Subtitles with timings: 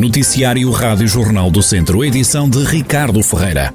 [0.00, 3.74] Noticiário Rádio Jornal do Centro, edição de Ricardo Ferreira.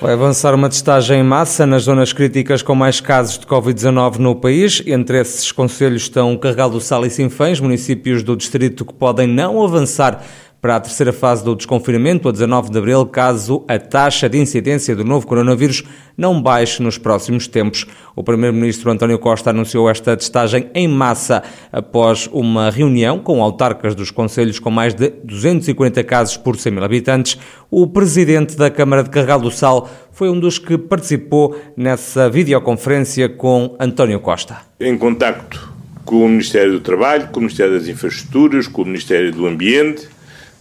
[0.00, 4.34] Vai avançar uma testagem em massa nas zonas críticas com mais casos de Covid-19 no
[4.34, 4.82] país.
[4.86, 9.62] Entre esses conselhos estão Carregal do Sal e Sinfãs, municípios do distrito que podem não
[9.62, 10.24] avançar
[10.64, 14.96] para a terceira fase do desconfinamento, a 19 de abril, caso a taxa de incidência
[14.96, 15.84] do novo coronavírus
[16.16, 17.84] não baixe nos próximos tempos.
[18.16, 24.10] O Primeiro-Ministro António Costa anunciou esta testagem em massa após uma reunião com autarcas dos
[24.10, 27.38] conselhos com mais de 240 casos por 100 mil habitantes.
[27.70, 33.28] O Presidente da Câmara de Carregal do Sal foi um dos que participou nessa videoconferência
[33.28, 34.56] com António Costa.
[34.80, 35.74] Em contacto
[36.06, 40.13] com o Ministério do Trabalho, com o Ministério das Infraestruturas, com o Ministério do Ambiente,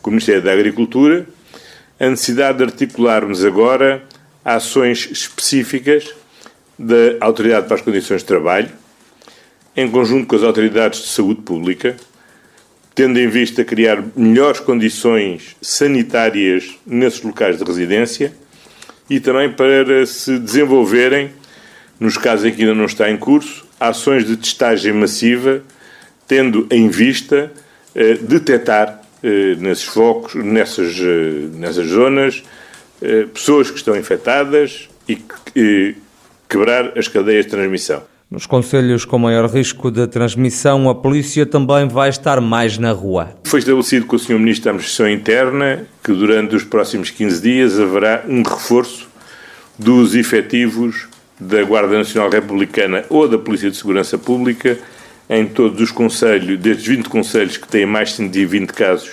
[0.04, 1.26] com o Ministério da Agricultura,
[1.98, 4.04] a necessidade de articularmos agora
[4.44, 6.14] ações específicas
[6.78, 8.70] da Autoridade para as Condições de Trabalho,
[9.76, 11.96] em conjunto com as autoridades de saúde pública,
[12.94, 18.34] tendo em vista criar melhores condições sanitárias nesses locais de residência
[19.10, 21.32] e também para se desenvolverem,
[21.98, 25.64] nos casos em que ainda não está em curso, ações de testagem massiva,
[26.28, 27.52] tendo em vista
[27.96, 29.03] eh, detectar
[29.60, 32.44] nesses focos, nessas, eh, nessas zonas,
[33.02, 35.96] eh, pessoas que estão infectadas e
[36.50, 38.04] quebrar as cadeias de transmissão.
[38.30, 43.30] Nos conselhos com maior risco de transmissão, a polícia também vai estar mais na rua.
[43.44, 44.40] Foi estabelecido com o Sr.
[44.40, 49.08] Ministro da Administração Interna que durante os próximos 15 dias haverá um reforço
[49.78, 51.08] dos efetivos
[51.40, 54.80] da Guarda Nacional Republicana ou da Polícia de Segurança Pública
[55.30, 59.12] em todos os conselhos, destes 20 conselhos que têm mais de 120 casos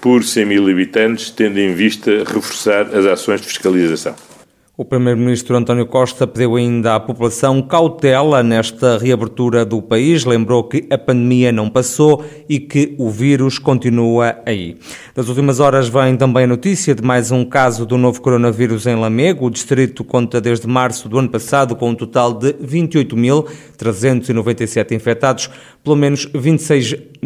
[0.00, 4.14] por 100 mil habitantes, tendo em vista reforçar as ações de fiscalização.
[4.78, 10.86] O Primeiro-Ministro António Costa pediu ainda à população cautela nesta reabertura do país, lembrou que
[10.90, 14.76] a pandemia não passou e que o vírus continua aí.
[15.14, 18.96] Das últimas horas vem também a notícia de mais um caso do novo coronavírus em
[18.96, 19.46] Lamego.
[19.46, 25.48] O distrito conta desde março do ano passado com um total de 28.397 infectados.
[25.82, 26.28] Pelo menos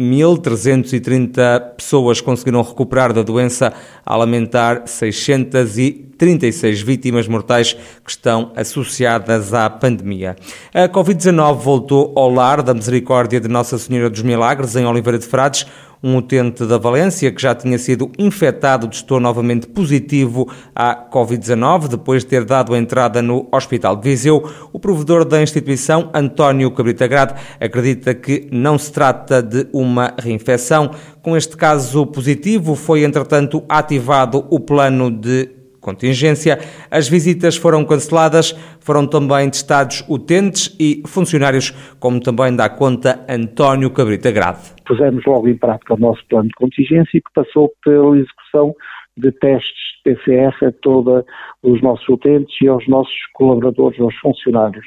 [0.01, 3.71] 26.330 pessoas conseguiram recuperar da doença,
[4.05, 10.35] a lamentar 636 vítimas mortais que estão associadas à pandemia.
[10.73, 15.25] A Covid-19 voltou ao lar da Misericórdia de Nossa Senhora dos Milagres, em Oliveira de
[15.25, 15.65] Frades.
[16.03, 22.23] Um utente da Valência, que já tinha sido infectado, testou novamente positivo à Covid-19, depois
[22.23, 24.43] de ter dado entrada no Hospital de Viseu.
[24.73, 30.89] O provedor da instituição, António Cabrita Grade, acredita que não se trata de uma reinfecção.
[31.21, 36.59] Com este caso positivo, foi entretanto ativado o plano de contingência.
[36.89, 43.89] As visitas foram canceladas, foram também testados utentes e funcionários, como também dá conta António
[43.89, 44.59] Cabrita Grade.
[44.85, 48.73] Pusemos logo em prática o nosso plano de contingência que passou pela execução
[49.17, 51.23] de testes PCR a todos
[51.63, 54.85] os nossos utentes e aos nossos colaboradores, aos funcionários.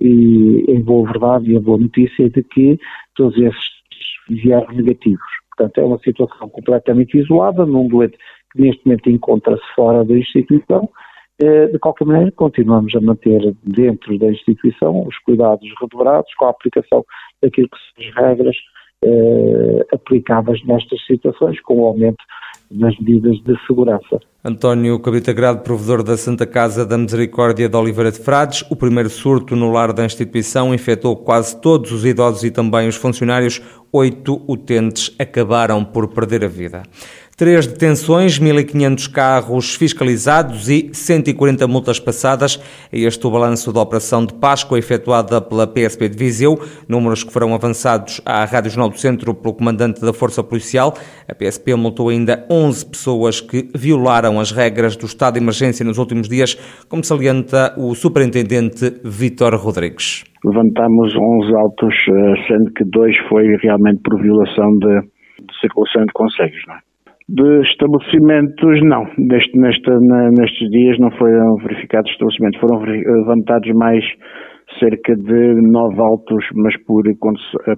[0.00, 2.78] E em boa verdade e a boa notícia é de que
[3.14, 3.80] todos esses
[4.28, 5.20] vieram negativos.
[5.56, 8.16] Portanto, é uma situação completamente isolada, num doente
[8.52, 10.88] que neste momento encontra-se fora da instituição.
[11.42, 16.50] Eh, de qualquer maneira, continuamos a manter dentro da instituição os cuidados redobrados com a
[16.50, 17.04] aplicação
[17.42, 18.56] daquilo que são as regras
[19.02, 22.22] eh, aplicadas nestas situações, com o aumento
[22.70, 24.20] das medidas de segurança.
[24.44, 29.10] António Cabrita Grado, provedor da Santa Casa da Misericórdia de Oliveira de Frades, o primeiro
[29.10, 33.60] surto no lar da instituição infectou quase todos os idosos e também os funcionários.
[33.92, 36.82] Oito utentes acabaram por perder a vida.
[37.40, 42.60] Três detenções, 1.500 carros fiscalizados e 140 multas passadas.
[42.92, 47.32] É este o balanço da operação de Páscoa efetuada pela PSP de Viseu, números que
[47.32, 50.92] foram avançados à Rádio Jornal do Centro pelo comandante da Força Policial.
[51.26, 55.96] A PSP multou ainda 11 pessoas que violaram as regras do estado de emergência nos
[55.96, 56.56] últimos dias,
[56.90, 60.24] como salienta o superintendente Vítor Rodrigues.
[60.44, 65.00] Levantamos 11 autos, eh, sendo que dois foi realmente por violação de,
[65.40, 66.89] de circulação de conselhos, não é?
[67.32, 69.04] De estabelecimentos, não.
[69.16, 72.58] Neste, nestes dias não foram verificados estabelecimentos.
[72.58, 74.04] Foram levantados mais
[74.80, 77.04] cerca de nove autos, mas por,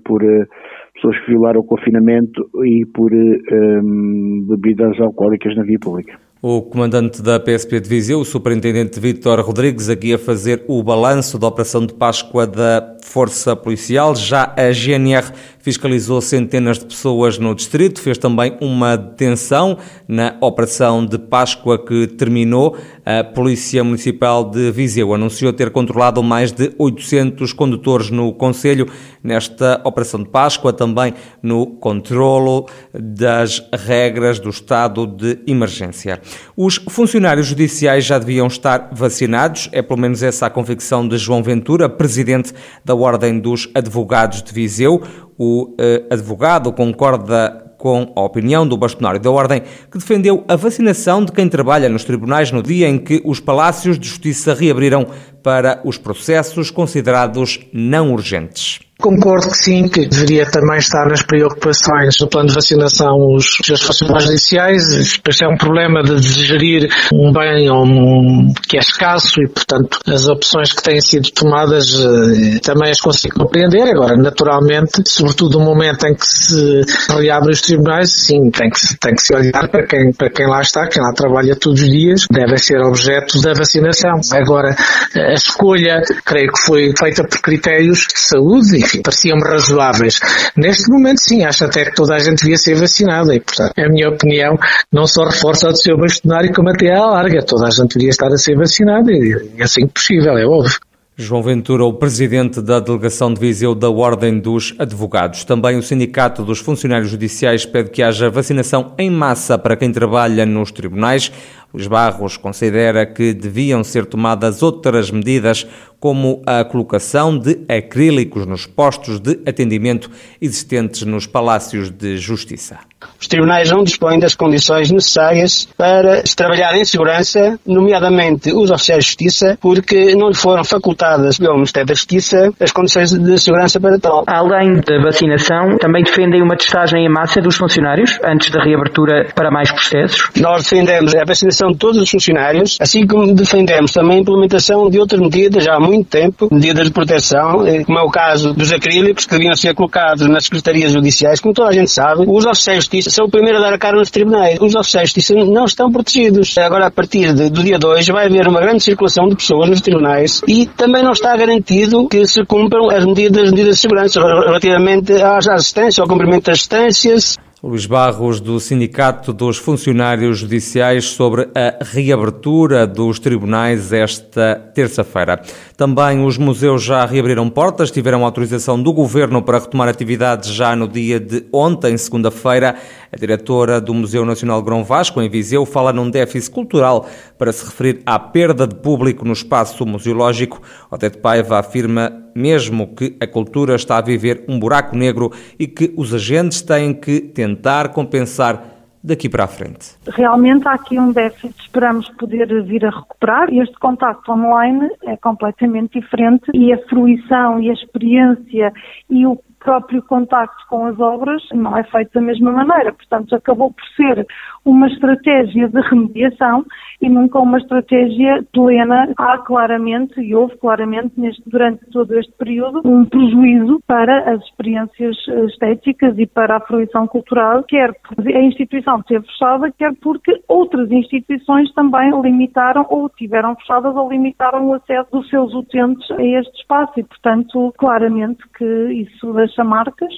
[0.04, 0.46] por uh,
[0.94, 6.18] pessoas que violaram o confinamento e por uh, bebidas alcoólicas na via pública.
[6.42, 11.38] O comandante da PSP de Viseu, o superintendente Vítor Rodrigues, aqui a fazer o balanço
[11.38, 14.14] da operação de Páscoa da Força Policial.
[14.16, 19.78] Já a GNR fiscalizou centenas de pessoas no distrito, fez também uma detenção
[20.08, 22.76] na operação de Páscoa que terminou.
[23.04, 28.88] A Polícia Municipal de Viseu anunciou ter controlado mais de 800 condutores no Conselho
[29.22, 36.20] nesta operação de Páscoa, também no controlo das regras do estado de emergência.
[36.56, 41.42] Os funcionários judiciais já deviam estar vacinados, é pelo menos essa a convicção de João
[41.42, 42.52] Ventura, presidente
[42.84, 45.02] da Ordem dos Advogados de Viseu.
[45.38, 51.24] O eh, advogado concorda com a opinião do bastonário da Ordem, que defendeu a vacinação
[51.24, 55.04] de quem trabalha nos tribunais no dia em que os palácios de justiça reabriram
[55.42, 58.78] para os processos considerados não urgentes.
[59.02, 63.82] Concordo que sim, que deveria também estar nas preocupações do plano de vacinação os, os
[63.82, 64.92] funcionários judiciais.
[64.92, 70.28] Este é um problema de gerir um bem um, que é escasso e, portanto, as
[70.28, 73.88] opções que têm sido tomadas eh, também as consigo compreender.
[73.88, 79.14] Agora, naturalmente, sobretudo no momento em que se reabrem os tribunais, sim, tem que, tem
[79.16, 82.26] que se olhar para quem, para quem lá está, quem lá trabalha todos os dias,
[82.30, 84.20] deve ser objeto da vacinação.
[84.32, 84.76] Agora,
[85.16, 90.18] a escolha, creio que foi feita por critérios de saúde, pareciam-me razoáveis.
[90.56, 93.88] Neste momento, sim, acho até que toda a gente devia ser vacinada e, portanto, a
[93.88, 94.58] minha opinião
[94.92, 97.42] não só reforça o seu bastonário, como até a larga.
[97.42, 100.78] Toda a gente deveria estar a ser vacinada e, e assim que possível, é óbvio.
[101.14, 105.44] João Ventura, o presidente da delegação de Viseu da Ordem dos Advogados.
[105.44, 110.46] Também o Sindicato dos Funcionários Judiciais pede que haja vacinação em massa para quem trabalha
[110.46, 111.30] nos tribunais.
[111.72, 115.66] Luís Barros considera que deviam ser tomadas outras medidas,
[115.98, 120.10] como a colocação de acrílicos nos postos de atendimento
[120.40, 122.80] existentes nos palácios de justiça.
[123.20, 129.04] Os tribunais não dispõem das condições necessárias para se trabalhar em segurança, nomeadamente os oficiais
[129.04, 133.80] de justiça, porque não lhe foram facultadas pelo Ministério da Justiça as condições de segurança
[133.80, 134.24] para tal.
[134.26, 139.50] Além da vacinação, também defendem uma testagem em massa dos funcionários antes da reabertura para
[139.50, 140.30] mais processos?
[140.40, 144.98] Nós defendemos a vacinação de todos os funcionários, assim como defendemos também a implementação de
[144.98, 148.72] outras medidas já há muito tempo, medidas de proteção, eh, como é o caso dos
[148.72, 151.40] acrílicos que deviam ser colocados nas secretarias judiciais.
[151.40, 153.78] Como toda a gente sabe, os oficiais de justiça são o primeiro a dar a
[153.78, 154.58] cara nos tribunais.
[154.60, 156.56] Os oficiais de justiça não estão protegidos.
[156.58, 159.80] Agora, a partir de, do dia 2, vai haver uma grande circulação de pessoas nos
[159.80, 165.12] tribunais e também não está garantido que se cumpram as medidas, medidas de segurança relativamente
[165.14, 167.36] à assistência, ao cumprimento das assistências.
[167.64, 175.40] Luís Barros, do Sindicato dos Funcionários Judiciais, sobre a reabertura dos tribunais esta terça-feira.
[175.76, 180.88] Também os museus já reabriram portas, tiveram autorização do Governo para retomar atividades já no
[180.88, 182.74] dia de ontem, segunda-feira.
[183.12, 187.06] A diretora do Museu Nacional Grão Vasco, em Viseu, fala num déficit cultural
[187.38, 190.60] para se referir à perda de público no espaço museológico.
[190.90, 195.92] Odete Paiva afirma mesmo que a cultura está a viver um buraco negro e que
[195.96, 199.96] os agentes têm que tentar compensar daqui para a frente.
[200.06, 203.52] Realmente há aqui um déficit, esperamos poder vir a recuperar.
[203.52, 208.72] Este contacto online é completamente diferente e a fruição e a experiência
[209.10, 212.92] e o próprio contacto com as obras não é feito da mesma maneira.
[212.92, 214.26] Portanto, acabou por ser
[214.64, 216.64] uma estratégia de remediação
[217.00, 219.12] e nunca uma estratégia plena.
[219.18, 225.16] Há claramente, e houve claramente neste, durante todo este período, um prejuízo para as experiências
[225.48, 230.90] estéticas e para a fruição cultural, quer porque a instituição esteve fechada, quer porque outras
[230.90, 236.60] instituições também limitaram ou tiveram fechadas ou limitaram o acesso dos seus utentes a este
[236.60, 240.12] espaço e, portanto, claramente que isso deixa marcas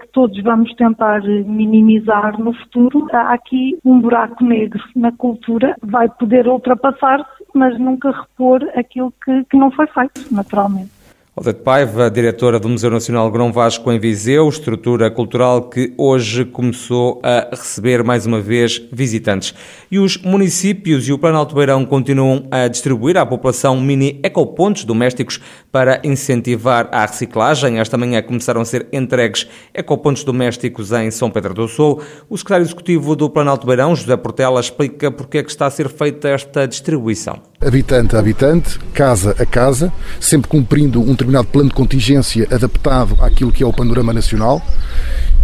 [0.00, 3.06] que todos vamos tentar minimizar no futuro.
[3.12, 9.44] Há aqui um buraco negro na cultura, vai poder ultrapassar-se, mas nunca repor aquilo que,
[9.44, 10.99] que não foi feito, naturalmente.
[11.36, 17.20] Odete Paiva, diretora do Museu Nacional Grão Vasco em Viseu, estrutura cultural que hoje começou
[17.22, 19.54] a receber mais uma vez visitantes.
[19.92, 24.82] E os municípios e o Plano Alto Beirão continuam a distribuir à população mini ecopontos
[24.82, 27.78] domésticos para incentivar a reciclagem.
[27.78, 32.02] Esta manhã começaram a ser entregues ecopontos domésticos em São Pedro do Sul.
[32.28, 35.70] O secretário executivo do Plano Alto Beirão, José Portela, explica porque é que está a
[35.70, 37.49] ser feita esta distribuição.
[37.62, 43.52] Habitante a habitante, casa a casa, sempre cumprindo um determinado plano de contingência adaptado àquilo
[43.52, 44.62] que é o panorama nacional.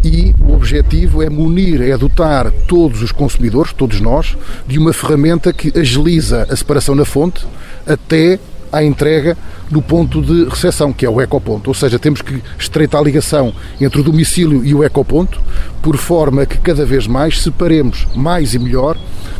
[0.02, 4.35] E o objetivo é munir, é dotar todos os consumidores, todos nós,
[4.66, 7.46] de uma ferramenta que agiliza a separação na fonte
[7.87, 8.38] até
[8.73, 9.37] à entrega
[9.70, 11.70] no ponto de recepção, que é o ecoponto.
[11.70, 15.40] Ou seja, temos que estreitar a ligação entre o domicílio e o ecoponto,
[15.82, 18.96] por forma que cada vez mais separemos mais e melhor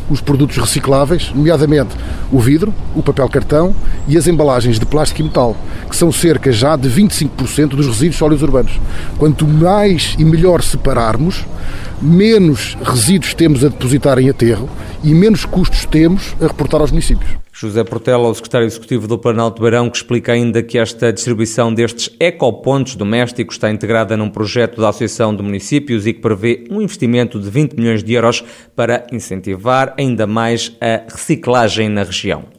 [0.09, 1.95] os produtos recicláveis, nomeadamente
[2.31, 3.75] o vidro, o papel cartão
[4.07, 5.55] e as embalagens de plástico e metal,
[5.89, 8.79] que são cerca já de 25% dos resíduos sólidos urbanos.
[9.17, 11.45] Quanto mais e melhor separarmos,
[12.01, 14.69] menos resíduos temos a depositar em aterro
[15.03, 17.46] e menos custos temos a reportar aos municípios.
[17.59, 22.15] José Portela, o secretário executivo do Planalto Barão, que explica ainda que esta distribuição destes
[22.19, 27.39] ecopontos domésticos está integrada num projeto da Associação de Municípios e que prevê um investimento
[27.39, 28.43] de 20 milhões de euros
[28.75, 32.56] para incentivar ainda mais a reciclagem na região.